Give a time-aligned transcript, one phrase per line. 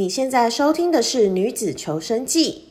[0.00, 2.68] 你现在收听的是《女子求生记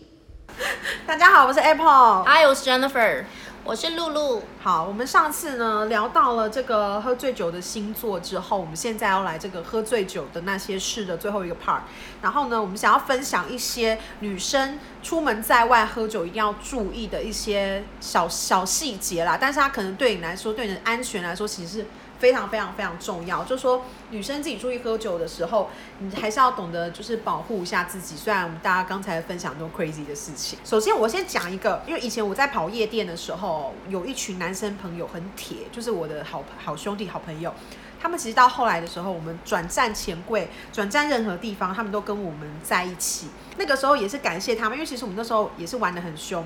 [1.06, 2.26] 大家好，我是 Apple。
[2.26, 3.24] Hi，，我是 Jennifer。
[3.64, 11.82] 我是露露，好，我们上次呢聊到了这个喝醉酒的星座之后，我们现在要来这个喝醉酒的那些事的最后一个 part。
[12.20, 19.38] 然后呢，我们想要分享一些女生出门在外喝酒一定要注意的一些小小细节啦。
[19.40, 21.86] 但是它可能对你来说，对你的安全来说，其实是
[22.20, 23.44] 非常非常非常重要。
[23.44, 25.70] 就是说，女生自己出去喝酒的时候，
[26.00, 28.16] 你还是要懂得就是保护一下自己。
[28.16, 37.54] 虽然我们大家刚才分享都 crazy 的事情，首先我先讲一个，因为以前我在跑夜店的时候，有一群男生朋友很铁，就是我的好好兄弟、好朋友。
[38.02, 43.28] 他们其实到后来的时候，我们转战钱柜、转战任何地方，他们都跟我们在一起。
[43.58, 46.46] 那个时候也是感谢他们，因为其实我们那时候也是玩的很凶。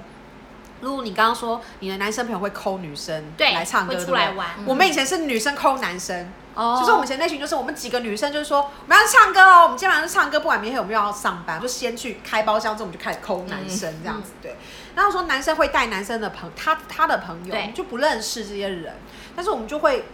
[0.84, 14.56] 如果你刚刚说你的男生朋友会抠女生对来唱歌，出来玩我们以前是女生抠男生，哦就是我们以前那群，就是我们几个女生，就是说我们要去唱歌哦，我们今天晚上去唱歌，不管明天有没有要上班，就先去开包厢，之后我们就开始抠男生这样子，对。
[14.96, 18.94] 然后说男生会带男生的朋他他的朋友，对我们就不认识这些人，
[19.36, 20.06] 但是我们就会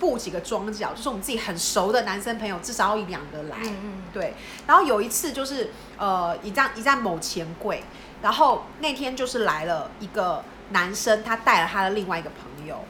[0.00, 4.34] 布几个庄脚，就是我们自己很熟的男生朋友，至少要一两个来，嗯嗯，对，
[4.66, 7.84] 然后有一次就是呃一站一站某钱柜，
[8.22, 12.84] 然后那天就是来了一个男生，他带了他的另外一个朋友。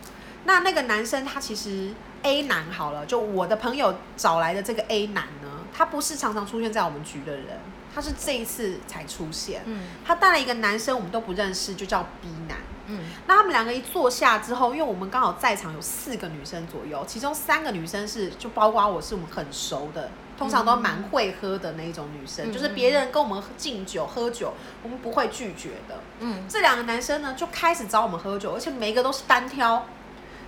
[0.45, 7.47] 那那个男生他其实 A 男好了，就我的朋友找来的这个 A 男呢，他不是常常出现在我们局的人，
[7.95, 9.63] 他是这一次才出现。
[9.65, 12.59] 嗯他带了一个男生，我们都不认识，就叫 B 男。
[12.93, 26.01] 嗯那他们两个一坐下之后，因为我们刚好在场有四个女生左右，其中三个女生是就包括我是我们很熟的，通常都蛮会喝的那一种女生，嗯就是别人跟我们敬酒喝酒，我们不会拒绝的。
[26.21, 29.87] 嗯，这两个男生呢就开始找我们喝酒，而且每一个都是单挑，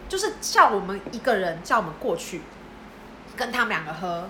[0.09, 2.43] 就是叫我们一个人叫我们过去
[3.37, 4.29] 跟他们两个喝。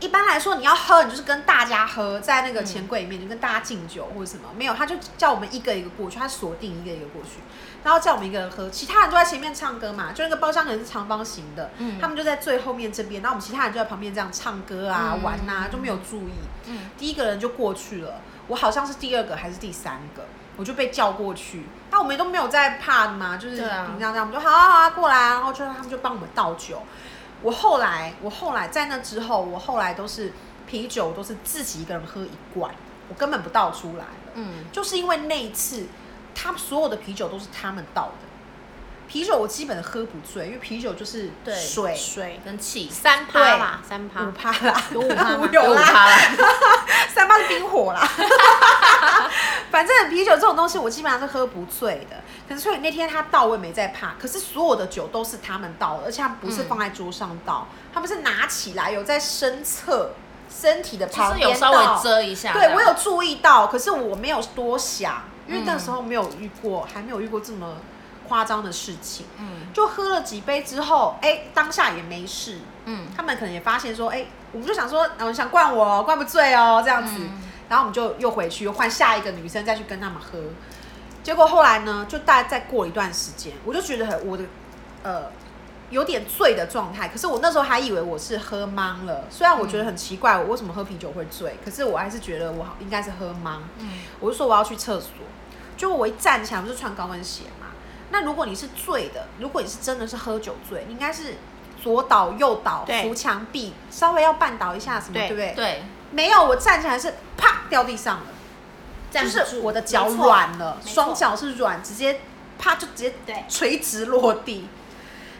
[0.00, 7.40] 一般来说，你要喝，你就是跟大家喝，在那个钱柜里面，就跟大家敬酒或者什么，没有，他就叫我们一个一个过去，他锁定一个一个过去，
[7.84, 16.32] 然后叫我们一个人喝，其他人就在前面唱歌嘛，就那个包厢可能是长方形的，嗯他们就在最后面这边，然后我们其他人就在旁边这样唱歌啊、嗯玩啊、就没有注意。
[16.66, 20.24] 嗯第一个人就过去了，我好像是第二个还是第三个，
[20.56, 21.66] 我就被叫过去。
[21.90, 26.82] 那我们都没有在怕的嘛，就是对啊平常这样，我们就好啊好啊过来啊，然后就他们就帮我们倒酒。
[27.42, 30.32] 我后来，我后来在那之后，我后来都是
[30.66, 32.74] 啤酒都是自己一个人喝一罐，
[33.08, 34.10] 我根本不倒出来了。
[34.34, 35.86] 嗯就是因为那一次，
[36.34, 38.28] 他们所有的啤酒都是他们倒的。
[39.08, 45.48] 啤酒我基本喝不醉，因为啤酒就是对，水水跟气三对趴啦，三趴五，趴啦，有五趴吗？
[45.50, 46.16] 有啦，五趴啦，
[47.12, 48.00] 三趴是冰火啦。
[49.68, 52.19] 反正啤酒这种东西，我基本上是喝不醉的。
[52.50, 54.14] 可是所以那天他倒，我也没在怕。
[54.18, 60.10] 可是所有的酒都是他们倒的，而且他们不是放在桌上倒，他们是拿起来有在身侧
[60.50, 62.52] 身体的旁边是有稍微倒遮一下。
[62.52, 67.76] 对我有注意到，可是我没有多想，因为那嗯时候没有遇过，还没有遇过这么
[68.28, 69.26] 夸张的事情。
[69.38, 72.58] 嗯就喝了几杯之后，哎、当下也没事。
[72.86, 77.14] 嗯他们可能也发现说，哎、我们就想说，嗯、想灌我哦，灌不醉哦，这样子。
[77.16, 80.40] 嗯然后我们就又回去，又换下一个女生再去跟他们喝。
[81.22, 84.44] 结果后来呢，就大概再过一段时间，我就觉得很我的
[85.02, 85.24] 呃
[85.90, 87.08] 有点醉的状态。
[87.08, 93.58] 可是我那时候还以为我是喝懵了，虽然我觉得很奇怪，我为什么喝啤酒会醉，可是我还是觉得我好应该是喝懵。
[93.78, 95.10] 嗯我就说我要去厕所，
[95.76, 97.68] 结果我一站起来，我就穿高跟鞋嘛。
[98.10, 101.36] 那如果你是醉的，如果你是真的是喝酒醉，你应该是
[101.80, 105.54] 左倒右倒，扶墙壁，稍微要绊倒一下什么，对对不对？
[105.54, 108.39] 对，没有，我站起来是啪掉地上了，就
[109.10, 112.20] 站不住是我的脚软了，双脚是软，直接
[112.58, 113.14] 啪就直接
[113.48, 114.68] 垂直落地，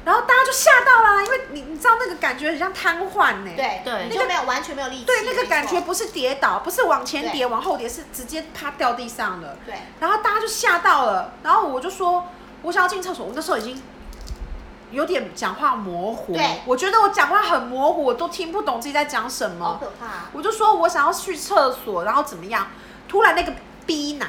[0.04, 4.09] 然后大家就吓到了，因为你你知道那个感觉很像瘫痪呢，对对。
[4.10, 9.56] 那个没有完全没有力气，对，那个感觉不是跌倒，不是往前跌往后跌，是直接啪掉地上了。
[9.66, 12.28] 对，然后大家就吓到了，然后我就说，
[12.62, 13.80] 我想要进厕所，我那时候已经
[14.91, 19.64] 有点讲话模糊对，我觉得我讲话很模糊，我都听不懂自己在讲什么。
[19.64, 22.66] 好么，可怕，我就说我想要去厕所，然后怎么样？
[23.06, 23.53] 突然那个
[23.91, 24.28] B 男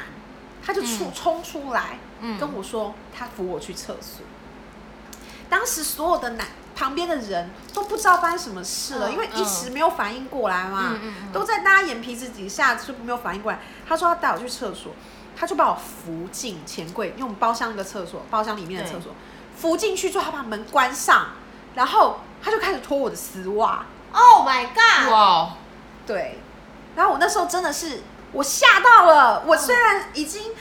[0.66, 1.14] 他就出嗯。
[1.14, 2.36] 冲出来，嗯。
[2.36, 4.26] 跟我说他扶我去厕所。
[5.48, 10.98] 当时所有的男旁边的人都不知道发生什么事了，嗯因为一时没有反应过来嘛，
[11.32, 13.60] 都在大家眼皮子底下就没有反应过来。
[13.86, 14.92] 他说要带我去厕所，
[15.36, 19.12] 他就把我扶进钱柜，因为我们包厢那个厕所，包厢里面的厕所，
[19.56, 21.28] 扶进去之后，他把门关上，
[21.74, 25.56] 然后他就开始脱我的丝袜，，Oh my God，哇，
[26.06, 26.38] 对，
[26.96, 30.52] 然后我那时候真的是我吓到了，我虽然已经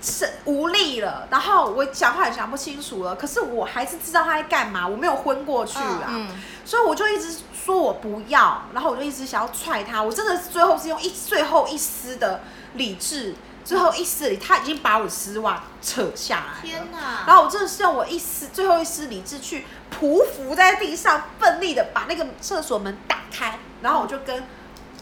[0.00, 6.28] 是无力了，然后我讲话也讲不清楚了，可是我还是知道他在干嘛，我没有昏过去啊，嗯，
[6.64, 12.42] 所以我就一直说我不要，然后我就一直想要踹他，我真的是最后是用一最后一丝的
[12.74, 13.34] 理智，
[13.64, 17.24] 最后一丝理，他已经把我的丝袜扯下来了，天哪！
[17.26, 19.66] 然后我真的是用我一丝最后一丝理智去
[20.00, 24.44] 匍匐在地上，奋力的把那个厕所门打开，然后我就跟。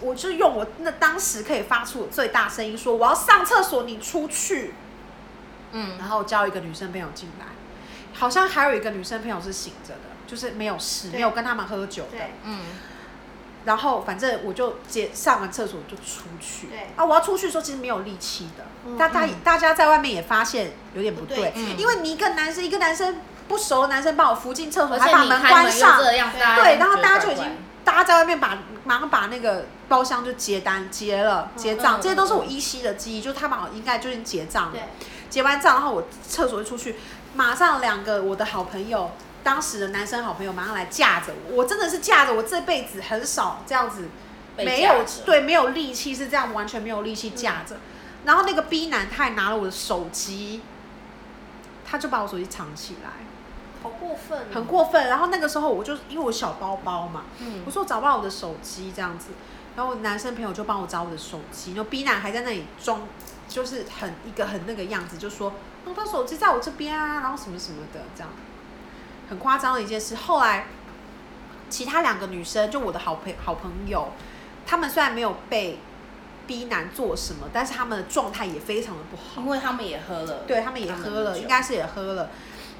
[0.00, 4.74] 我就用我那当时可以发出最大声音说：“我要上厕所，你出去。”
[5.76, 7.46] 嗯，然后叫一个女生朋友进来，
[8.12, 12.18] 好像还有一个女生朋友是醒着的，就是没有事，没有跟他们喝酒的。
[12.44, 12.60] 嗯，
[13.64, 16.68] 然后反正我就接上完厕所就出去。
[16.68, 16.90] 对。
[16.94, 19.30] 啊，我要出去的时候其实没有力气的，嗯大大嗯。
[19.42, 21.36] 大家在外面也发现有点不对。
[21.36, 21.76] 不对，嗯。
[21.76, 23.16] 因为你一个男生一个男生
[23.48, 27.44] 不熟的男生把我扶进厕所，而还把门关上，对然后大家就已经
[27.84, 34.78] 大家在外面把马上把那个包厢就结单结了结账，嗯这些都是我嗯依稀的记忆，就是他们好应该就已经结账了。
[35.28, 36.96] 结完账，然后我厕所一出去，
[37.34, 39.10] 马上两个我的好朋友，
[39.42, 44.08] 当时的男生好朋友马上来架着我，我真的是架着我这辈子很少这样子，
[44.56, 47.76] 没有对没有力气是这样完全没有力气架着，
[48.24, 50.62] 然后那个 B 男他还拿了我的手机，
[51.84, 53.10] 他就把我手机藏起来，
[53.84, 55.06] 好过分哦，很过分。
[55.08, 59.28] 然后那个时候我就因为我小包包嘛，嗯我说我找不到我的手机这样子，
[59.76, 63.02] 然后我男生朋友就帮我找我的手机，然后 B 男还在那里装，
[63.48, 65.52] 就是很一个很那个样子，就说
[65.84, 68.30] 哦他手机在我这边啊，然后什么什么的这样，
[69.28, 70.16] 很夸张的一件事。
[70.16, 70.66] 后来
[71.68, 74.08] 其他两个女生，就我的好朋好朋友，
[74.66, 75.78] 他们虽然没有被
[76.46, 79.42] B 男做什么，但是他们的状态也非常的不好。
[79.42, 82.30] 因为他们也喝了，对他们也喝了，应该是也喝了，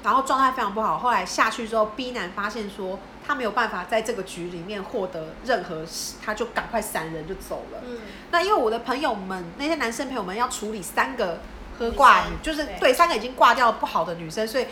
[0.05, 0.99] 然后状态非常不好。
[0.99, 7.81] 后来下去之后，B 男发现说他没有办法在这个局里面获得任何事，他就赶快闪人就走了。
[7.83, 7.97] 嗯，
[8.29, 11.39] 那因为我的朋友们，那些男生朋友们要处理三个
[11.79, 14.67] 喝挂女就是对对三个已经挂掉不好的女生，所以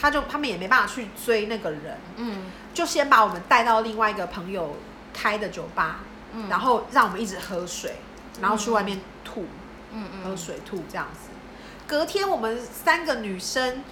[0.00, 4.76] 他就他们也没办法去追那个人，嗯就先把我们带到另外一个朋友
[5.12, 6.00] 开的酒吧，
[6.32, 7.96] 嗯，然后让我们一直喝水，
[8.40, 9.46] 然后去外面吐。
[9.92, 11.30] 嗯嗯喝水吐这样子。
[11.84, 13.82] 隔天我们三个女生，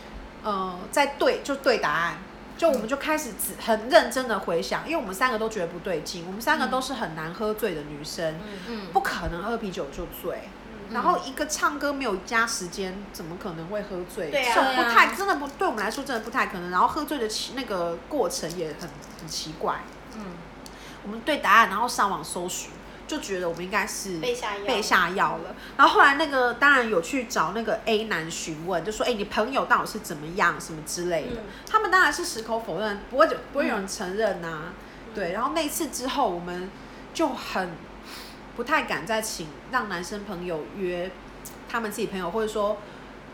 [0.43, 2.19] 呃，在对就对答案，
[2.57, 10.43] 就我们就开始只很认真的回想，因为我们三个都觉得不对劲，我们三个都是很难喝醉的女生，嗯嗯不可能喝啤酒就醉。
[10.45, 10.51] 嗯
[10.91, 14.31] 然后一个唱歌没有加时间，怎么可能会喝醉？
[14.31, 16.71] 对啊不太真的不对我们来说真的不太可能。
[16.71, 18.89] 然后喝醉的奇那个过程也很
[19.21, 19.81] 很奇怪。
[20.17, 20.25] 嗯
[21.05, 22.71] 我们对答案，然后上网搜寻，
[23.09, 25.57] 就觉得我们应该是被下药被下药了。
[25.77, 31.41] 然后后来那个当然有去找那个 A 男询问，就说：“哎、你朋友到底是怎么样，什么之类的。
[31.41, 34.73] 嗯他们当然是矢口否认，不会就不会有人承认呐、
[35.15, 36.71] 对，然后那次之后，我们
[37.13, 37.71] 就很
[38.57, 41.11] 不太敢再请让男生朋友约
[41.69, 42.77] 他们自己朋友，或者说。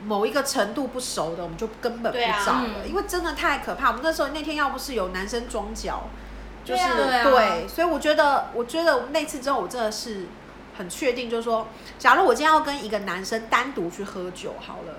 [0.07, 3.89] 某一个程度不熟的，我们就根本不找了，嗯因为真的太可怕。
[3.89, 6.09] 我们那时候那天要不是有男生装脚，
[6.65, 7.57] 就是对啊对啊。
[7.69, 10.27] 所以我觉得，我觉得那次之后，我真的是
[10.77, 11.69] 很确定，就是说，
[11.99, 14.95] 假如我今天要跟一个男生单独去喝酒好了，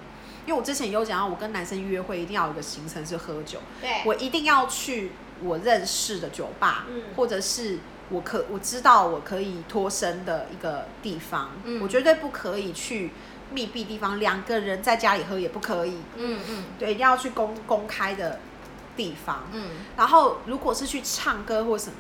[0.46, 5.12] 因为我之前有讲到，我跟男生约会一定要有一个行程是喝酒，对，我一定要去
[5.44, 7.80] 我认识的酒吧，嗯或者是
[8.10, 11.82] 我可我知道我可以脱身的一个地方，嗯。
[11.82, 13.12] 我绝对不可以去
[13.52, 16.64] 密闭地方，两个人在家里喝也不可以，嗯嗯。
[16.80, 18.40] 对，一定要去公公开的
[18.96, 21.98] 地方，嗯然后如果是去唱歌或什么，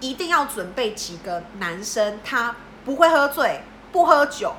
[0.00, 3.62] 一定要准备几个男生，他不会喝醉，
[3.92, 4.54] 不喝酒，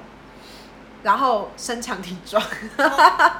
[1.03, 2.44] 然后身强体壮，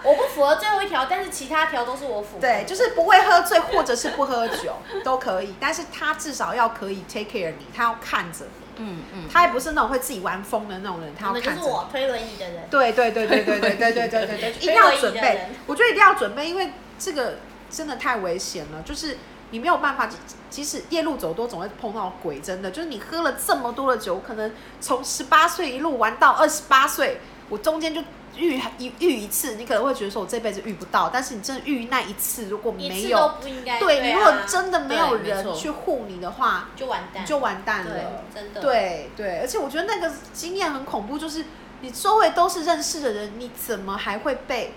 [0.04, 2.42] 我不 符合最后一条，但是其他条都是我符合的。
[2.42, 11.62] 对，就是不会喝醉或者是不喝酒 都可以，但是他至少要可以 take care 你，他要看着你，嗯嗯，他也不是那种会自己玩疯的那种人，他要看着你。
[11.62, 12.68] 是我推轮椅的人。
[12.70, 15.50] 对对对对对对对对对对对，一定要准备。
[15.66, 17.40] 我觉得一定要准备，因为这个
[17.70, 18.82] 真的太危险了。
[18.84, 19.18] 就是
[19.52, 20.18] 你没有办法，即
[20.50, 22.40] 即使夜路走多，总会碰到鬼。
[22.40, 28.02] 真的，就是你喝了这么多的酒，可能从十八岁一路玩到二十八岁，我中间就
[28.36, 31.10] 遇一遇一次，你可能会觉得说我这辈子遇不到。
[31.10, 33.34] 但是你真的遇那一次，如果没有
[33.80, 38.24] 对你如果真的没有人去护你的话，就完蛋，就完蛋了。
[38.34, 38.62] 真的。
[38.62, 41.46] 对对，而且我觉得那个经验很恐怖，就是
[41.82, 44.74] 你周围都是认识的人，你怎么还会被？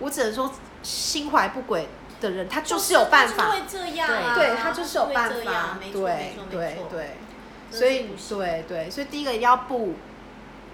[0.00, 1.88] 我只能说心怀不轨
[2.20, 6.78] 的人，他就是有办法，就是会这样啊，对他就是有办法，对对。
[6.90, 7.16] 对，
[7.70, 9.94] 所以对对，所以第一个一定要布，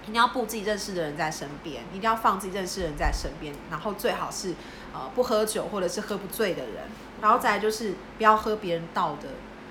[0.03, 4.53] 一定要布自己认识的人在身边，一定要放自己认识的人在身边，然后最好是
[4.93, 6.83] 呃不喝酒或者是喝不醉的人，
[7.21, 9.27] 然后再来就是不要喝别人倒的。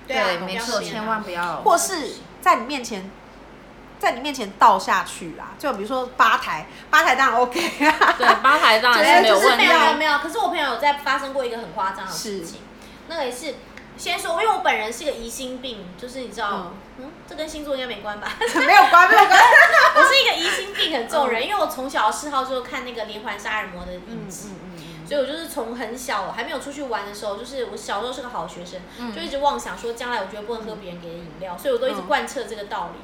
[0.07, 3.09] 对啊，没错，千万不要，或是在你面前，
[4.05, 9.73] 在你面前倒下去啦，就比如说吧台，吧台当然 OK 啊，对，吧台当然没有问题没。
[9.73, 10.19] 有没有。
[10.19, 12.61] 可是我朋友有在发生过一个很夸张的事情，
[13.07, 13.55] 那个也是。
[13.97, 18.27] 先说，因为我本人是个疑心病，就是你知道，嗯这跟星座应该没关吧？
[18.67, 19.39] 没有关没有关，
[19.95, 24.49] 我是一个疑心病很重的人，因为我从小嗜好就是看那个连环杀人魔的影集，
[25.07, 28.81] 所以我就是从很小还没有出去玩的时候，就是我小时候是个好学生，
[29.15, 32.99] 就一直妄想说将来我绝对不能喝别人给的饮料，所以我都一直贯彻这个道理。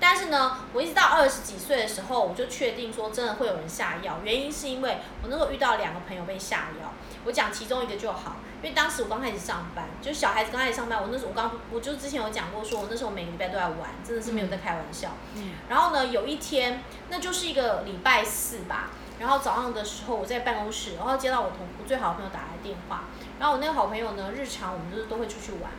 [0.00, 6.92] 但是呢，我一直到二十几岁的时候，我就确定说真的会有人下药，原因是因为我那时候遇到两个朋友被下药，
[7.24, 8.36] 我讲其中一个就好。
[8.62, 15.12] 因为当时我刚开始上班，就小孩子刚开始上班，我那时候我刚我就之前有讲过，说我那时候每个礼拜都在玩，真的是没有在开玩笑。
[15.34, 15.52] 嗯。
[15.68, 23.04] 然后呢，有一天，那就是一个礼拜四吧，然后早上的时候我在办公室，然后接到我同我最好的朋友打来电话，
[23.38, 25.70] 然后我那个好朋友呢，日常我们就是都会出去玩，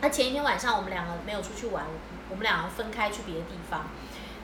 [0.00, 3.86] 那前一天晚上我们两个没有出去玩，我我们两个分开去别的地方。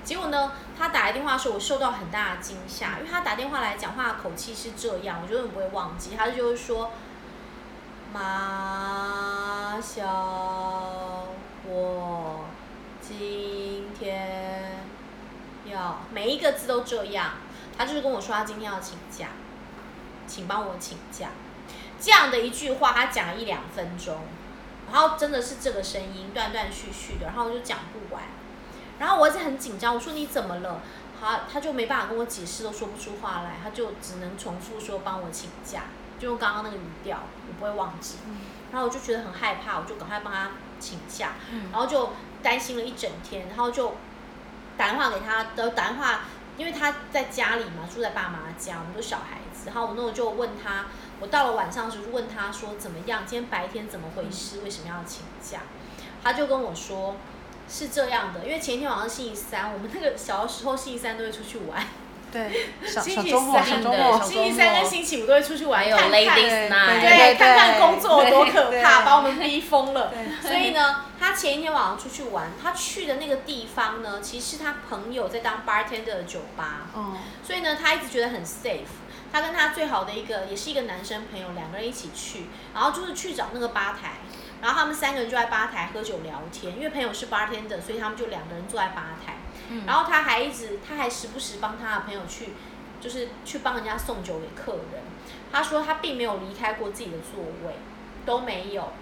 [0.02, 6.90] 结果呢，他打来电话的时候，我受到很大的惊吓，因为他打电话来讲话的口气是这样，我觉得你不会忘记，他就是说。
[8.14, 10.04] 马小，
[11.64, 12.44] 我
[13.00, 14.80] 今天
[15.64, 17.30] 要每一个字都这样，
[17.78, 19.28] 他就是跟我说他今天要请假，
[20.26, 21.28] 请帮我请假，
[21.98, 24.18] 这样的一句话他讲了一两分钟，
[24.92, 28.22] 然后真的是这个声音断断续续的，然后我就讲不完，
[28.98, 30.80] 然后我一直很紧张，我说你怎么了？
[31.18, 35.84] 他他就没办法跟我解释，都说不出话来，他就只能重复说帮我请假。
[36.18, 37.18] 就用刚刚那个语调，
[37.48, 38.16] 我不会忘记。
[38.70, 41.32] 然后我就觉得很害怕，我就赶快帮他请假，
[41.72, 43.94] 然后就担心了一整天，然后就
[44.76, 46.20] 打电话给他，的打电话，
[46.56, 49.66] 因为他在家里嘛，住在爸妈家，我们都小孩子。
[49.66, 50.86] 然后我那我就问他，
[51.22, 55.60] 我到了晚上的时候就问他说怎么样，今天白天怎么回事，为什么要请假？
[56.20, 57.14] 他就跟我说
[57.68, 61.86] 是这样的，因为前一天晚上星期三，我们那个小的时候星期三都会出去玩。
[62.32, 62.50] 对，
[62.82, 63.64] 星期三、
[64.24, 66.20] 星期三跟星期五都会出去玩，有看看，
[67.00, 70.12] 对，看看工作多可怕，把我们逼疯了。
[70.42, 76.88] 所以呢，他前一天晚上出去玩，他去的那个地方呢，其实是他朋友在当 bartender 的酒吧。
[76.94, 77.16] 哦。
[77.46, 78.88] 所以呢，他一直觉得很 safe。
[79.32, 84.18] 他跟他最好的一个，也是一个男生朋友，两个人一起去，然后就是去找那个吧台，
[84.60, 89.38] 然后他们三个人就在吧台喝酒聊天，因为朋友是 bartender，所以他们就两个人坐在吧台。
[89.86, 92.52] 然后他还一直，他还时不时帮他的朋友去，
[93.00, 95.02] 就是去帮人家送酒给客人。
[95.50, 97.76] 他说他并没有离开过自己的座位，
[98.26, 98.92] 都没有。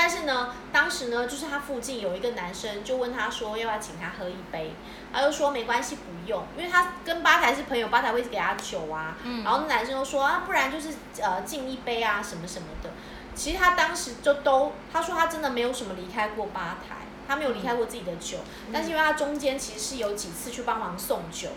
[0.00, 4.76] 但是呢，当时呢，就是他附近有一个男生就问他说要不要请他喝一杯，
[5.12, 9.16] 他就说没关系，不用，因为他跟吧台是朋友，吧台会给他酒啊。
[9.42, 10.90] 然后那男生就说啊，不然就是
[11.20, 12.90] 呃敬一杯啊什么什么的。
[13.34, 16.94] 其实他当时就都，他说他真的没有什么离开过吧台。
[17.26, 18.38] 他没有离开过自己的酒，
[18.72, 21.50] 但是因为他中间其实是有几次去帮忙送酒，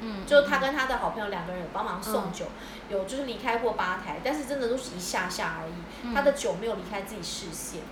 [0.00, 2.46] 嗯，就他跟他的好朋友两个人有帮忙送酒，
[2.88, 7.82] 有就是离开过吧台，但是真的都是一下下而已，他的酒没有离开自己视线。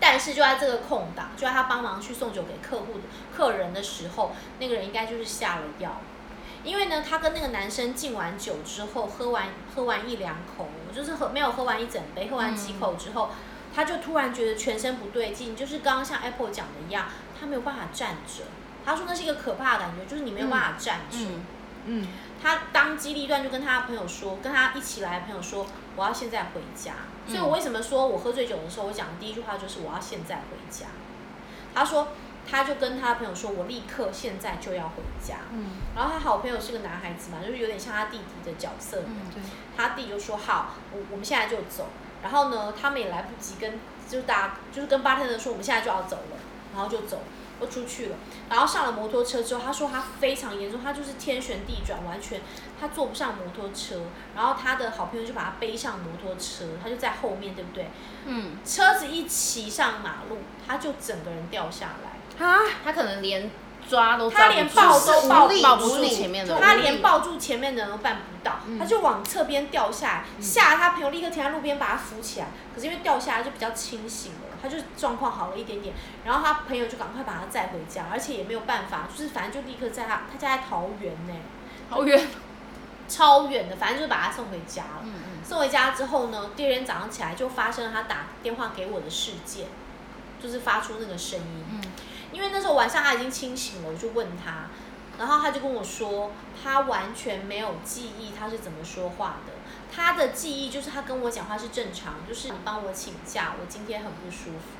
[0.00, 3.00] 但是就在这个空档，就在他帮忙去送酒给客户的
[3.34, 6.00] 客人的时候，那个人应该就是下了药，
[6.62, 13.30] 因为呢，他跟那个男生敬完酒之后，喝完喝完一两口，就是喝没有喝完一整杯，喝完几口之后。
[13.76, 18.44] 他就突然觉得全身不对劲，就是刚刚像 Apple 讲的一样，他没有办法站着。
[18.84, 21.18] 他说那是一个可怕的感觉，就是你没有办法站住。
[21.86, 22.06] 嗯，
[22.42, 26.92] 他当机立断就跟他的朋友说，跟他一起来的朋友说，我要现在回家。
[27.26, 30.86] 所以我为什么说我喝醉酒的时候，我讲的第一句话就是我要现在回家。
[31.74, 32.08] 他说，
[32.48, 35.36] 他就跟他的朋友说，我立刻现在就要回家。
[35.52, 39.02] 嗯，然后他好朋友是个男孩子嘛，就是有点像他弟弟的角色。
[39.06, 39.42] 嗯，对。
[39.76, 41.88] 他弟就说好，我我们现在就走。
[42.22, 46.38] 然后呢，他们也来不及跟，就是大家，就是跟巴特的说，我们现在就要走了，
[46.74, 47.22] 然后就走，
[47.64, 48.16] 就出去了。
[48.50, 52.40] 然后上了摩托车之后，他说他非常严重，他就是天旋地转，完全
[52.80, 54.02] 他坐不上摩托车。
[54.34, 57.90] 然后他的好朋友就把他背上摩托车，他就在后面，对不对？
[58.26, 58.58] 嗯。
[58.64, 62.46] 车子一骑上马路，他就整个人掉下来。
[62.46, 62.58] 啊？
[62.84, 63.50] 他可能连。
[63.86, 72.46] 抓都他连抱都抱抱不住前面的，他连抱住前面的人都办不到，他就往侧边掉下来，吓得他朋友立刻停在路边把他扶起来。
[72.74, 75.94] 可是因为掉下来就比较清醒了，他就状况好了一点点。
[76.24, 81.34] 然后他朋友就赶快把他载回家，而且也没有办法，就是反正就立刻在他他家在桃园呢，
[81.90, 82.26] 好远，
[83.06, 85.04] 超远的，反正就是把他送回家了。
[85.44, 89.66] 送回家之后呢，第二天早上起来就发生了他打电话给我的事件，
[90.42, 91.80] 就是发出那个声音。
[92.32, 94.66] 因为那时候晚上他已经清醒了，我就问他，
[95.18, 96.30] 然后他就跟我说，
[96.62, 99.52] 他完全没有记忆他是怎么说话的，
[99.94, 104.78] 他的记忆就是他跟我讲话是正常，就是你帮我请假，我今天很不舒服。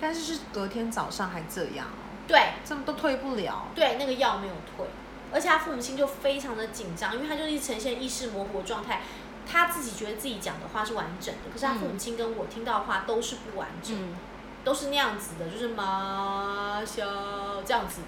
[0.00, 2.02] 但是是隔天早上还这样哦？
[2.26, 3.68] 对这么都退不了。
[3.74, 4.86] 对，那个药没有退，
[5.32, 9.00] 而且他父母亲就非常的紧张，因为他就一直呈现意识模糊的状态。
[9.46, 14.16] 他自己觉得自己讲的话是完整的，可是他父母亲跟我听到的话都是不完整，嗯，
[14.64, 18.00] 都是那样子的，就是马小这样子，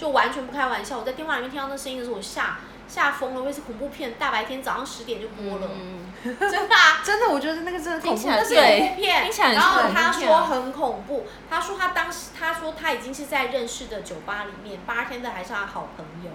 [0.00, 0.98] 就完全不开玩笑。
[0.98, 2.56] 我在电话里面听到那声音的时候，我吓
[2.88, 7.02] 吓疯了，因为是恐怖片，大白天早上十点就播了，嗯真的、啊。
[7.04, 16.30] 真的，我觉得那个真的恐怖那是恐怖片然后他说很恐怖，他说他当时他说他已经是在认识的酒吧里面，bartender 还是他好朋友，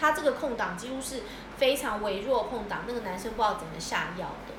[0.00, 1.24] 他这个空档几乎是
[1.58, 4.54] 非常微弱空档，那个男生不知道怎么下药的。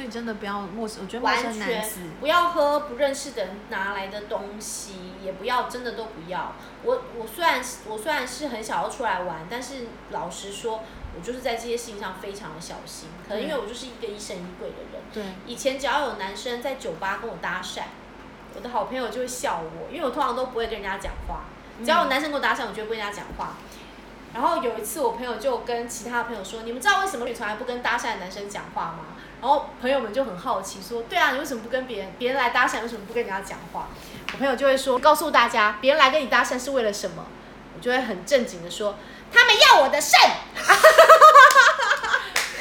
[0.00, 6.54] 所以真的不要陌生，我觉得陌完生男全子不要喝不认识的人拿来的东西，也不要真的都不要。
[6.82, 10.80] 我我虽然是我虽然是很想要出来玩，但是老实说，
[11.14, 13.10] 我就是在这些事情上非常的小心。
[13.28, 15.02] 可能因为我就是一个疑神疑鬼的人。
[15.12, 17.82] 对，以前只要有男生在酒吧跟我搭讪，
[18.54, 21.42] 我的好朋友就会笑我，因为我通常都不会跟人家讲话。
[21.84, 23.58] 只要有男生跟我搭讪，我就会不跟人家讲话。
[24.32, 28.98] 然后有一次，我朋友就跟其他朋友说：“你们知道为什么女从来不跟搭讪的男生讲话吗？”
[29.40, 32.12] 然后朋友们就很好奇说：“对啊，你为什么不跟别人？
[32.18, 33.88] 别人来搭讪，为什么不跟人家讲话？”
[34.32, 37.26] 我朋友就会说：“告诉大家，别人来跟你搭讪是为了什么？”
[37.74, 38.96] 我就会很正经的说
[39.32, 40.18] ：“他们要我的肾。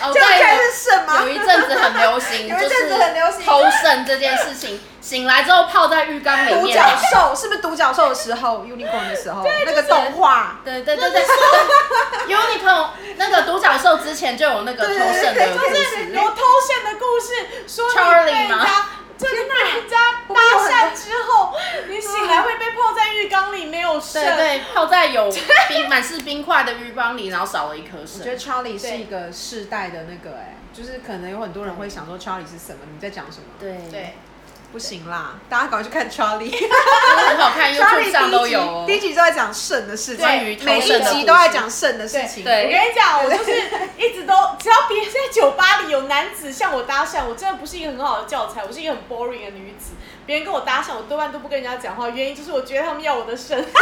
[0.02, 1.22] 哦，对，是肾吗？
[1.22, 3.46] 有一阵子很流行， 有一阵就是子很流行。
[3.46, 6.62] 偷肾这件事情， 醒来之后泡在浴缸里面。
[6.62, 6.82] 独角。
[7.12, 11.24] 兽是不是独角兽的时候，unicorn 的时候，那个动画，对对对对，
[12.28, 12.88] Unicorn
[13.18, 18.86] 那个独角兽之前就有那个偷肾的故事，有偷肾的故事，说 Charlie 你被人吗家，
[19.20, 19.98] 就是被人家
[20.34, 21.54] 搭讪之后，
[21.90, 24.24] 你醒来会被泡在浴缸里，没有肾。
[24.24, 25.30] 对对，泡在有
[25.68, 28.40] 冰满是冰块的浴缸里，然后少了一颗我觉得肾。
[28.40, 32.80] Charlie 是一个世代的那个哎、就是可能有很多人会想说 Charlie 是什么？
[32.94, 33.46] 你在讲什么？
[33.60, 34.14] 对对，
[34.72, 36.52] 不行啦，大家赶快去看 Charlie。
[36.52, 42.44] 很好看 Charlie，YouTube 上都有哦第一集第一集都在讲肾的事情，关于偷每一集都在讲肾的事情。
[42.44, 43.52] 对我跟你讲，我就是
[43.98, 49.94] 一直都，只要别人在酒吧里有男子向我搭讪，我真的不是一个很好的教材，我是一个很 boring 的女子。
[50.28, 53.66] 别人跟我搭讪，我多半都不跟人家讲话，原因就是我觉得他们要我的肾。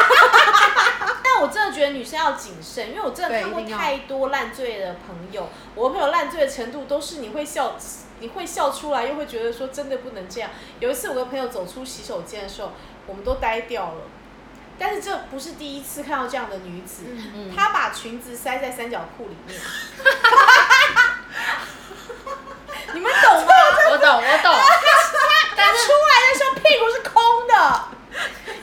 [1.21, 7.75] 但我真的觉得女生要谨慎，因为我真的看过太多烂醉的朋友，我的朋友烂醉的程度都是你会笑。
[8.19, 10.49] 你会笑出来，又会觉得说真的不能这样。
[10.79, 12.71] 有一次，我跟朋友走出洗手间的时候，
[13.05, 14.01] 我们都呆掉了。
[14.79, 19.59] 但是这不是第一次看到这样的女子，嗯她把裙子塞在三角裤里面。
[22.93, 23.51] 你们懂吗？
[23.91, 24.53] 我 懂我懂，
[25.55, 27.53] 她出来的时候屁股是空的，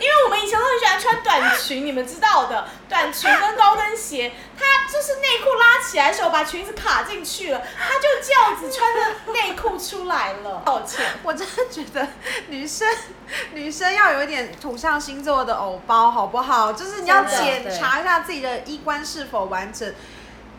[0.05, 10.59] 因为我们以前都很喜欢穿短裙，你们知道的，短裙跟高跟鞋，她就是内裤拉起来的时候把裙子卡进去了，她就这样子穿着内裤出来了。
[10.67, 12.07] 抱歉，我真的觉得
[12.49, 12.87] 女生
[13.55, 16.75] 女生要有一点土象星座的偶包，好不好？
[16.75, 19.95] 就是你要检查一下自己的衣冠是否完整。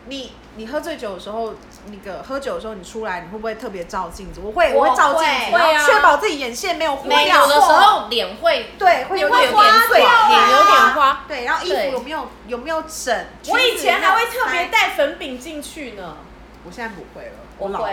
[0.08, 1.54] 你你喝醉酒的时候，
[1.86, 4.40] 那个喝酒的时候你出来，你会不会特别照镜子？
[4.42, 7.18] 我会，我会照镜子，确保自己眼线没有糊掉。
[7.18, 13.26] 有的时候脸会对，会有点花点掉啊脸有点花对，然后衣服有没有有没有整？
[13.48, 16.16] 我以前还会特别带，粉饼进去呢。
[16.64, 17.88] 我现在不会了，我老了，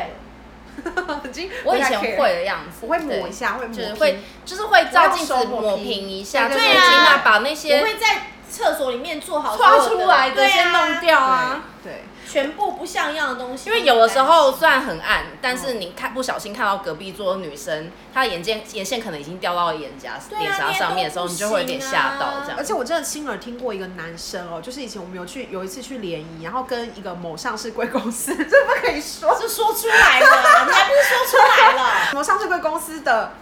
[1.64, 11.62] 我以前会的样子，我会抹一下，会抹平就是会就是会照镜子抹平一下，对啊把那我些会在厕所里面做好刷出来的先弄掉啊。
[11.84, 12.04] 对。
[12.30, 13.70] 全部不像样的东西。
[13.70, 22.58] 因为有的时候虽然很暗，但是你看不小心看到隔壁桌的女生，她的眼线眼线可能已经掉到眼颊、对啊脸颊上面的时候，那你就会有点吓到这样。
[22.58, 31.90] 而且我真的亲耳听过一个男生哦，就是以前我们有去有一次去联谊，然后跟一个某上市贵公司， 这不可以说，就说出来了，你还不是说出来了？
[32.14, 33.34] 某上市贵公司的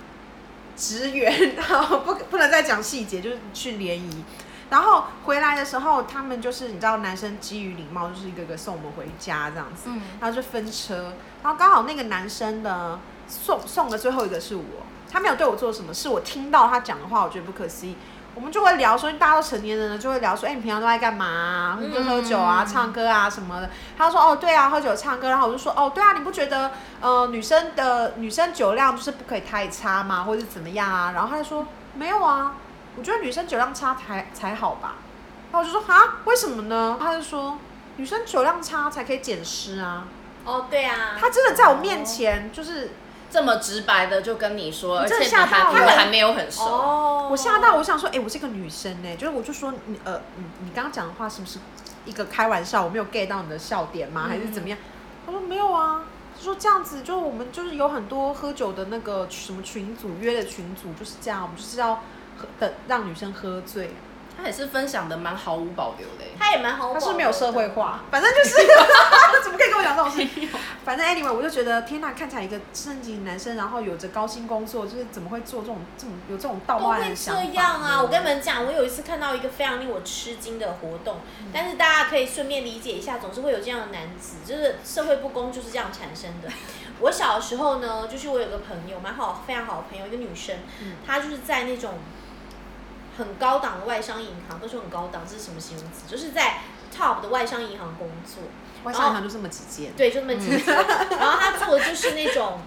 [0.76, 4.24] 职员， 然后不不能再讲细节，就是去联谊。
[4.72, 14.64] 然后回来的时候，他们就是你知道，男生基于礼貌，就是一个个送我们回家这样子，嗯然后就分车，然后刚好那个男生呢送送的最后一个是我，
[15.12, 17.96] 他没有对我做什么，是我听到他讲的话，我觉得不可思议。
[18.34, 21.78] 我们就会聊说，大家都成年人了，就会聊说，哎、你平常都在干嘛、啊？
[21.78, 23.70] 会不会喝酒啊、嗯唱歌啊什么的？
[23.98, 25.28] 他说，哦，对啊，喝酒唱歌。
[25.28, 30.24] 然后我就说，哦，对啊，你不觉得呃女生的女生酒量就是不可以太差吗？
[30.24, 31.12] 或者怎么样啊？
[31.14, 32.54] 然后他就说，没有啊，
[32.96, 34.96] 我觉得女生酒量差才才好吧。
[35.52, 36.98] 然后我就说，啊，为什么呢？
[37.00, 37.58] 他就说，
[37.98, 40.08] 女生酒量差才可以捡尸啊。
[40.46, 42.92] 哦，对啊，他真的在我面前就是。
[43.34, 51.58] 这么直白的就跟你说，而且你还吓到了你们还没有很熟，哦，我吓到，我想说，哎、我是个女生呢、就是我就说，你呃，你你刚刚讲的话是不是
[52.04, 52.84] 一个开玩笑？
[52.84, 54.26] 我没有 get 到你的笑点吗？
[54.28, 54.78] 还是怎么样？
[55.26, 56.02] 他说没有啊，
[56.38, 62.02] 他说这样子，就我们就是有很多喝酒的那个什么群组约的群组就是这样，我们就是要喝
[62.60, 63.92] 的让女生喝醉。
[64.38, 67.06] 他也是分享的蛮毫无保留的，他也蛮毫无保留。
[67.06, 68.56] 他是没有社会化，反正就是
[69.44, 70.50] 怎么可以跟我讲这种事 情？
[70.84, 77.42] 反正 anyway，我就觉得天呐，看起来一个正经男生，然后有着高薪工作，就是怎么会做这种这种有这种盗案的想法？
[77.44, 78.02] 这样啊！
[78.02, 81.18] 我跟你们讲，我有一次看到一个非常令我吃惊的活动，
[81.54, 86.50] 但是大家可以顺便理解一下，总是会有这样的男子，就是社会不公就是这样产生的。
[87.02, 90.56] 我小的时候呢，就是我有个朋友，蛮好，非常好的朋友，一个女生，
[91.06, 91.94] 她就是在那种。
[93.22, 96.08] 很高档的外商银行，都是很高档，这是什么形容词？
[96.08, 96.58] 就是在
[96.94, 98.44] top 的外商银行工作。
[98.84, 99.94] 外商银行就这么几间。
[99.94, 100.66] 对，就这么几间。
[100.66, 102.60] 然后他做的就是那种，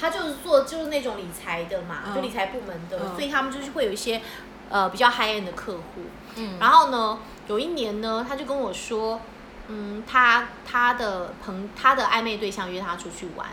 [0.00, 4.22] 他就是做就是那种理财的嘛，就理财部门的，所以他们就是会有一些
[4.70, 6.02] 呃比较 high end 的客户。
[6.36, 6.58] 嗯。
[6.60, 9.20] 然后呢，有一年呢，他就跟我说，
[9.68, 13.48] 嗯，他他的朋他的暧昧对象约他出去玩。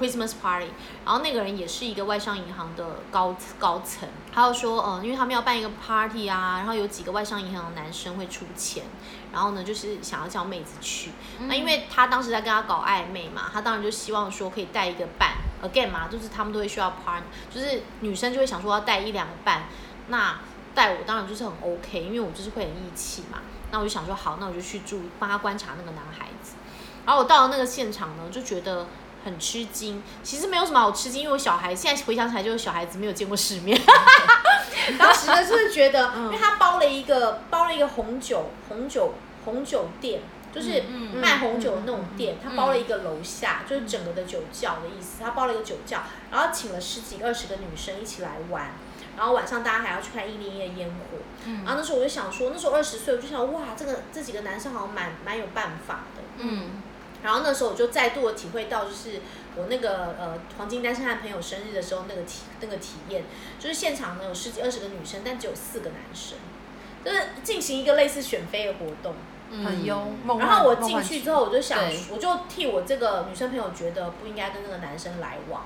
[0.00, 0.70] Christmas party，
[1.04, 8.84] 然后那个人也是一个外商银行的高高层，他就说，嗯，因为他们要办一个 party 啊，然后有几个外商银行的男生会出钱，
[9.30, 11.10] 然后呢，就是想要叫妹子去。
[11.40, 17.22] 那因为他当时在跟他搞暧昧嘛，他当然就希望说可以带一个伴，again 嘛，就是他们都会需要 partner，
[17.54, 19.64] 就是女生就会想说要带一两个伴，
[20.08, 20.38] 那
[20.74, 23.40] 带我当然就是很 OK，因为我就是会很义气嘛。
[23.70, 26.54] 那我就想说好，那我就去住，帮他观察那个男孩子。
[27.04, 28.86] 然后我到了那个现场呢，就觉得。
[29.24, 33.80] 很吃惊，其实没有什么好吃惊，因为我小孩现在回想起来就是小孩子没有见过世面。
[34.98, 40.82] 当时呢就是觉得，因为他包了一个包了一个红酒红酒红酒店，就是
[41.14, 48.72] 卖红酒的那种店，他包了一个楼下，就是整个的酒窖的意思，他包了一个酒窖，然后请了十几二十个女生一起来玩，
[49.16, 51.18] 然后晚上大家还要去看一零一的烟火。
[51.64, 56.22] 然后那时候我就想说，那时候二十岁，我就想哇，这个这几个男生好像蛮蛮有办法的。
[56.38, 56.82] 嗯。
[57.22, 59.20] 然后那时候我就再度的体会到，就是
[59.56, 63.24] 我那个呃黄金单身汉朋友生日的时候那个体那个体验，
[63.58, 66.38] 就是现场呢有十几二十个女生，但只有四个男生，
[67.04, 69.14] 就是进行一个类似选妃的活动，
[69.64, 70.12] 很优。
[70.38, 71.78] 然后我进去之后，我就想，
[72.10, 75.64] 我就替我这个女生朋友觉得不应该跟那个男生来往。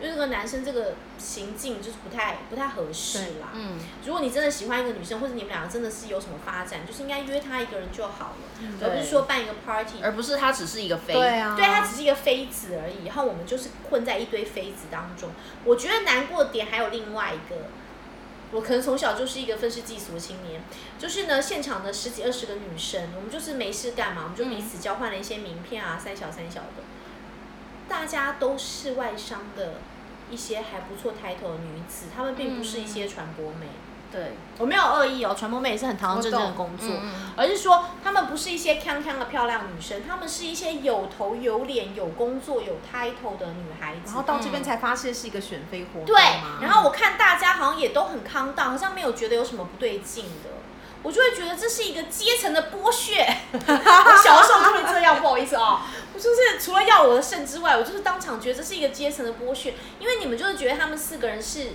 [0.00, 3.48] 因为这个男生这个行径就是不太不太合适啦。
[3.52, 11.14] 嗯，如果你真的喜欢一个女生，或者你们两个真的是有什么发展，就是应该约她一个人就好了，而不是说办一个 party，而不是她只是一个妃。
[11.14, 15.30] 对啊，对她只是一个妃子而已，然后我们就是混在一堆妃子当中。
[15.64, 17.66] 我觉得难过点还有另外一个，
[18.52, 20.62] 我可能从小就是一个愤世嫉俗的青年，
[20.98, 26.84] 就是呢，现场的十几二十个女生，我们就是没事干嘛，我们就彼此交换了一些名片啊，三小三小的。
[27.88, 29.74] 大家都是外商的
[30.30, 33.66] 一些还不错抬头的女子，她们并不是一些传播妹。
[34.10, 36.88] 对，我没有恶意哦，传播妹也是很堂堂正正的工作，
[37.36, 44.00] 而是说她们不是一些康康的漂亮女生，她们是一些有头有脸、有工作、有 title 的女孩子。
[44.06, 46.06] 然后到这边才发现是一个选妃活动。
[46.06, 46.22] 对，
[46.62, 50.50] 然后我看大家好像也都很康荡，好像没有觉得有什么不对劲的。
[51.00, 53.24] 我就会觉得这是一个阶层的剥削。
[53.52, 61.68] 我小的时候就会这样，不好意思啊，我就是除了要我的肾之外，我就是当场觉得这是一个阶层的剥削，因为你们就是觉得他们四个人是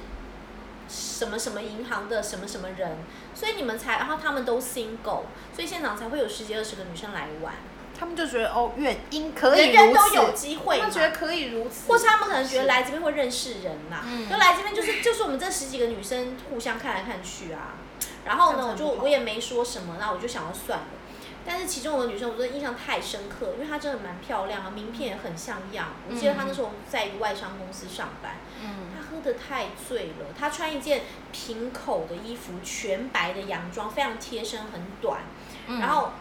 [0.90, 2.98] 什么什么银行的什么什么人，
[3.34, 5.24] 所以你们才，然后他们都 single，
[5.56, 7.54] 所以现场才会有十几二十个女生来玩。
[7.98, 17.76] 他们就觉得哦，愿因可以人人都有机会，他们觉得可以如此，或是他们可能觉得来这边会认识人嘛，就来这边就是 就是我们这十几个女生互相看来看去啊。
[18.26, 20.86] 然后呢，我就我也没说什么，那我就想要算了。
[21.46, 25.90] 但是其中有个女生，我真的印象太深刻，因为她真的蛮漂亮啊，名片也很像样。
[26.10, 28.36] 我记得她那时候在一个外商公司上班，
[28.96, 30.28] 她喝的太醉了。
[30.38, 31.02] 她穿一件
[31.32, 35.22] 平口的衣服，全白的洋装，非常贴身，很短。
[35.80, 36.12] 然后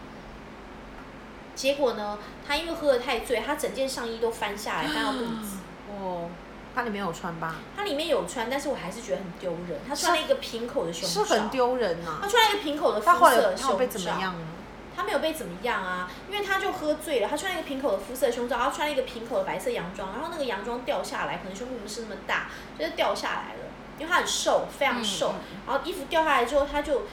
[1.55, 5.57] 结果呢，她因为喝的太醉，她整件上衣都翻下来，翻到肚子。
[5.89, 6.29] 哦。
[6.75, 7.57] 她里面有穿吧？
[7.77, 9.79] 她里面有穿，但是我还是觉得很丢人。
[9.87, 12.17] 她穿了一个平口的胸罩，是很丢人啊！
[12.19, 14.33] 她穿了一个平口的肤色胸罩，他被怎么样
[14.95, 17.27] 他没有被怎么样啊，因为他就喝醉了。
[17.27, 23.69] 他穿了一个平口的肤色胸罩，然后穿了一个平口的白色洋装，然后那个洋装掉下来，可能胸部不是那么大，就是掉下来了。
[23.99, 25.35] 因为他很瘦，非常瘦。
[25.67, 27.03] 然后衣服掉下来之后，他就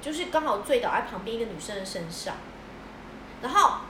[0.00, 2.34] 就是刚好醉倒在旁边一个女生的身上。
[3.42, 3.80] 然后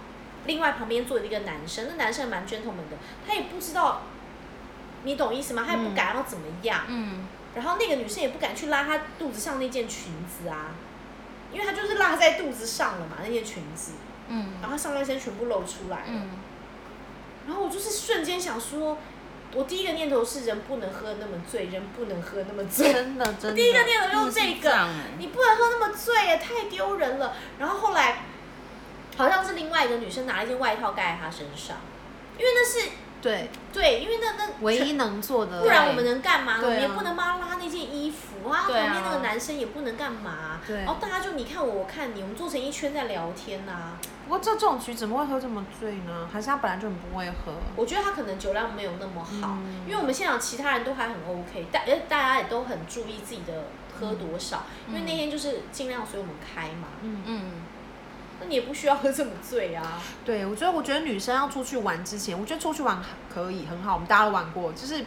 [0.47, 4.03] 另外旁边坐着一个男生，那男生蛮 gentleman 的，他也不知道。
[5.03, 5.65] 你懂意思吗？
[5.67, 10.75] 他也不敢要怎么样，嗯然后那个女生也不敢去拉他肚子上那件裙子啊，
[11.53, 13.93] 因为他就是拉在肚子上了嘛，那件裙子，
[14.61, 16.23] 然后上半身全部露出来了。
[17.47, 18.99] 然后我就是瞬间想说，
[19.55, 23.55] 我第一个念头是人不能喝那么醉，人不能喝那么醉，真的 真的。
[23.55, 27.35] 第一个念头就是这个，你不能喝那么醉也太丢人了。
[27.59, 28.23] 然后后来，
[29.17, 31.77] 好像是另外一个女生拿了一件外套盖在他身上，
[32.39, 32.89] 因为那是。
[33.23, 36.63] 对对，因为那那唯一能做的，不然我们能干嘛呢？
[36.65, 40.61] 我们也不能帮他拉那件衣服啊，旁边那个男生也不能干嘛。
[40.67, 43.93] 对然后大家就你看我，我看你，我们坐成一圈在聊天呐、
[44.25, 46.29] 不过这这种局怎么会喝这么醉呢？
[46.33, 47.53] 还是他本来就很不会喝？
[47.77, 53.65] 我觉得他可能酒量没有那么好，嗯因为我们现场其他人都还很 OK，大呃大家也都很注意自己的
[53.99, 56.89] 喝多少，因为那天就是尽量随我们开嘛。
[57.03, 57.43] 嗯嗯，
[58.41, 60.03] 那你也不需要喝这么醉啊。
[60.25, 63.01] 对，我觉得我觉得女生要出去玩之前，我觉得出去玩
[63.33, 65.05] 可以很好，我们大家都玩过，就是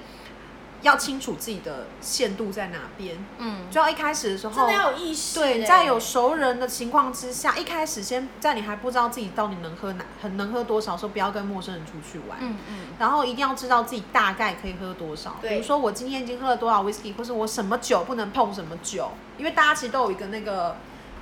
[0.82, 3.18] 要清楚自己的限度在哪边。
[3.38, 12.38] 嗯，就要一开始的时候，真的要有意识、对，欸在有熟人的情况之下，一开始先在你还不知道自己到底能喝哪，很能喝多少的时候，不要跟陌生人出去玩。
[12.42, 20.76] 嗯嗯，然后一定要知道自己大概可以喝多少，比如说我今天已经喝了多少 whisky，或是我什么酒不能碰什么酒，因为大家其实都有一个那个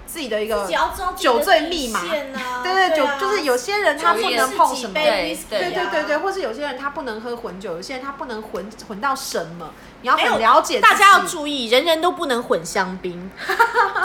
[0.06, 0.70] 自己的一个
[1.16, 5.90] 酒醉密码，对对，酒啊就是有些人他不能碰什么，杯对对对啊。
[5.92, 13.32] 对对，或是有些人他不能喝混酒，有些人他不能混混到什么，你要很了解，大家要注意，人人都不能混香槟，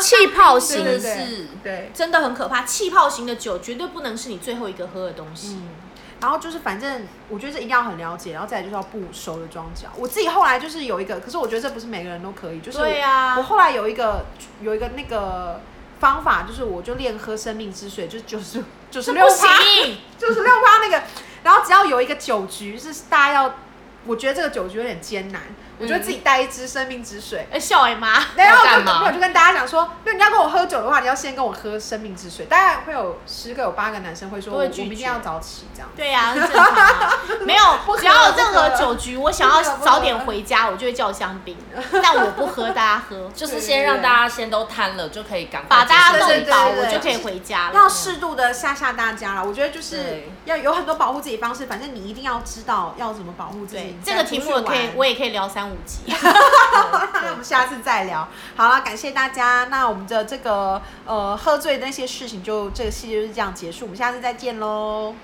[0.01, 2.63] 气泡型是对，真的很可怕。
[2.63, 5.55] 气泡型的酒绝对不能是你最后一个喝的东西。
[5.55, 5.69] 嗯，
[6.21, 9.89] 然后就是反正我觉得这一定要很了解，然后再来就是要不熟的装脚。
[9.97, 13.37] 我自己后来就是有一个，可是我觉得这不是每个人都可以，就是对啊。
[13.37, 14.27] 我后来有一个
[14.61, 15.61] 有一个那个
[16.01, 21.03] 方法，就是我就练喝生命之水，就是 九十九十六趴，行， 九十六趴那个，
[21.43, 23.55] 然后只要有一个酒局是大家要，
[24.05, 25.43] 我觉得这个酒局有点艰难，
[25.79, 27.47] 我觉得自己带一支生命之水。
[27.53, 32.47] 哎，笑哎妈，然后我就干嘛我就跟大家讲说，那你要跟我喝酒的话，你要先跟我喝生命之水。
[32.47, 35.89] 大概会有十个有八个男生会说，我我明天要早起这样。
[35.97, 37.13] 对呀、很正常、啊。
[37.45, 37.63] 没有，
[37.99, 41.57] 只要有任何酒局，我想要早点回家，我就会叫香槟，
[42.03, 47.75] 但我不喝，大家喝， 就是先让大家先都瘫了，就可以赶快把大家弄倒，对对我就可以回家了。
[47.75, 49.45] 要适度的吓吓大家了。
[49.45, 53.97] 我觉得就是要有很多保护自己方式，反正你一定要知道要怎么保护自己。
[54.05, 56.01] 这个题目我可以，我也可以聊三五集。
[56.13, 58.29] 那我们下次再聊。
[58.57, 59.67] 好了，感谢大家。
[59.71, 65.15] 那我们的这个呃喝醉的那些事情就这个系列就是这样结束，我们下次再见喽。